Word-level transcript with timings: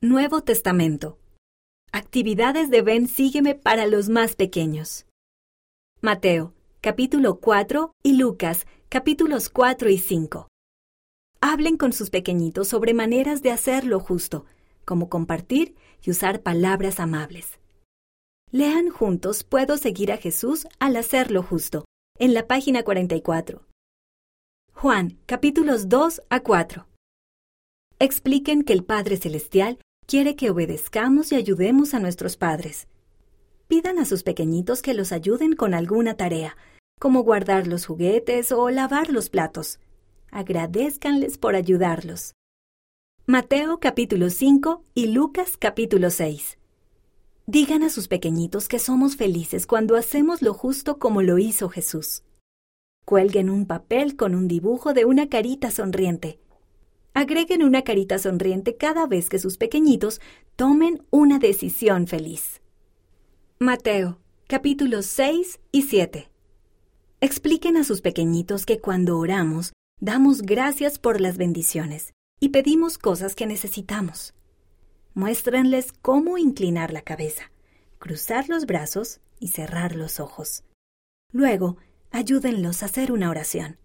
Nuevo 0.00 0.42
Testamento. 0.42 1.18
Actividades 1.90 2.70
de 2.70 2.82
Ven 2.82 3.08
Sígueme 3.08 3.56
para 3.56 3.88
los 3.88 4.08
más 4.08 4.36
pequeños. 4.36 5.06
Mateo, 6.00 6.54
capítulo 6.80 7.40
4 7.40 7.90
y 8.04 8.12
Lucas, 8.12 8.68
capítulos 8.88 9.48
4 9.48 9.90
y 9.90 9.98
5. 9.98 10.46
Hablen 11.40 11.76
con 11.76 11.92
sus 11.92 12.10
pequeñitos 12.10 12.68
sobre 12.68 12.94
maneras 12.94 13.42
de 13.42 13.50
hacer 13.50 13.84
lo 13.84 13.98
justo, 13.98 14.44
como 14.84 15.08
compartir 15.08 15.74
y 16.00 16.12
usar 16.12 16.42
palabras 16.44 17.00
amables. 17.00 17.58
Lean 18.52 18.90
juntos 18.90 19.42
Puedo 19.42 19.78
seguir 19.78 20.12
a 20.12 20.16
Jesús 20.16 20.68
al 20.78 20.94
hacer 20.94 21.32
lo 21.32 21.42
justo, 21.42 21.86
en 22.20 22.34
la 22.34 22.46
página 22.46 22.84
44. 22.84 23.66
Juan, 24.74 25.18
capítulos 25.26 25.88
2 25.88 26.22
a 26.30 26.38
4. 26.38 26.86
Expliquen 27.98 28.62
que 28.62 28.74
el 28.74 28.84
Padre 28.84 29.16
Celestial 29.16 29.80
quiere 30.08 30.36
que 30.36 30.48
obedezcamos 30.48 31.32
y 31.32 31.34
ayudemos 31.34 31.92
a 31.92 32.00
nuestros 32.00 32.38
padres. 32.38 32.88
Pidan 33.68 33.98
a 33.98 34.06
sus 34.06 34.22
pequeñitos 34.22 34.80
que 34.80 34.94
los 34.94 35.12
ayuden 35.12 35.54
con 35.54 35.74
alguna 35.74 36.14
tarea, 36.14 36.56
como 36.98 37.22
guardar 37.24 37.66
los 37.66 37.84
juguetes 37.84 38.50
o 38.50 38.70
lavar 38.70 39.10
los 39.10 39.28
platos. 39.28 39.80
Agradezcanles 40.30 41.36
por 41.36 41.54
ayudarlos. 41.54 42.32
Mateo 43.26 43.80
capítulo 43.80 44.30
5 44.30 44.82
y 44.94 45.08
Lucas 45.08 45.58
capítulo 45.58 46.08
6. 46.08 46.56
Digan 47.46 47.82
a 47.82 47.90
sus 47.90 48.08
pequeñitos 48.08 48.66
que 48.66 48.78
somos 48.78 49.14
felices 49.16 49.66
cuando 49.66 49.94
hacemos 49.94 50.40
lo 50.40 50.54
justo 50.54 50.98
como 50.98 51.20
lo 51.20 51.36
hizo 51.36 51.68
Jesús. 51.68 52.22
Cuelguen 53.04 53.50
un 53.50 53.66
papel 53.66 54.16
con 54.16 54.34
un 54.34 54.48
dibujo 54.48 54.94
de 54.94 55.04
una 55.04 55.28
carita 55.28 55.70
sonriente. 55.70 56.40
Agreguen 57.18 57.64
una 57.64 57.82
carita 57.82 58.16
sonriente 58.20 58.76
cada 58.76 59.08
vez 59.08 59.28
que 59.28 59.40
sus 59.40 59.56
pequeñitos 59.56 60.20
tomen 60.54 61.04
una 61.10 61.40
decisión 61.40 62.06
feliz. 62.06 62.62
Mateo, 63.58 64.20
capítulos 64.46 65.06
6 65.06 65.58
y 65.72 65.82
7. 65.82 66.30
Expliquen 67.20 67.76
a 67.76 67.82
sus 67.82 68.02
pequeñitos 68.02 68.64
que 68.64 68.78
cuando 68.78 69.18
oramos, 69.18 69.72
damos 70.00 70.42
gracias 70.42 71.00
por 71.00 71.20
las 71.20 71.38
bendiciones 71.38 72.12
y 72.38 72.50
pedimos 72.50 72.98
cosas 72.98 73.34
que 73.34 73.48
necesitamos. 73.48 74.32
Muéstrenles 75.14 75.90
cómo 75.90 76.38
inclinar 76.38 76.92
la 76.92 77.02
cabeza, 77.02 77.50
cruzar 77.98 78.48
los 78.48 78.64
brazos 78.64 79.20
y 79.40 79.48
cerrar 79.48 79.96
los 79.96 80.20
ojos. 80.20 80.62
Luego, 81.32 81.78
ayúdenlos 82.12 82.84
a 82.84 82.86
hacer 82.86 83.10
una 83.10 83.28
oración. 83.28 83.78